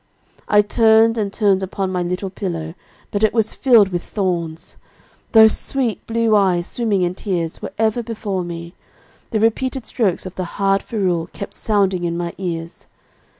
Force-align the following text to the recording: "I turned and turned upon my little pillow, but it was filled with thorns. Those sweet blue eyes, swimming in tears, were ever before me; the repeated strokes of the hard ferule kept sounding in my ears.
"I 0.47 0.63
turned 0.63 1.15
and 1.19 1.31
turned 1.31 1.61
upon 1.61 1.91
my 1.91 2.01
little 2.01 2.31
pillow, 2.31 2.73
but 3.11 3.21
it 3.21 3.35
was 3.35 3.53
filled 3.53 3.89
with 3.89 4.01
thorns. 4.03 4.75
Those 5.33 5.55
sweet 5.55 6.07
blue 6.07 6.35
eyes, 6.35 6.65
swimming 6.65 7.03
in 7.03 7.13
tears, 7.13 7.61
were 7.61 7.71
ever 7.77 8.01
before 8.01 8.43
me; 8.43 8.73
the 9.29 9.39
repeated 9.39 9.85
strokes 9.85 10.25
of 10.25 10.33
the 10.33 10.45
hard 10.57 10.81
ferule 10.81 11.27
kept 11.33 11.53
sounding 11.53 12.03
in 12.03 12.17
my 12.17 12.33
ears. 12.39 12.87